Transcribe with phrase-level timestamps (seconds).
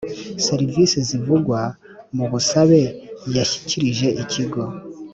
[0.45, 1.59] Serivisi zivugwa
[2.15, 2.81] mu busabe
[3.35, 4.61] yashyikirije ikigo